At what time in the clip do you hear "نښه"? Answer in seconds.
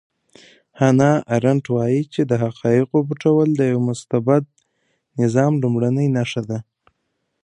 6.17-6.41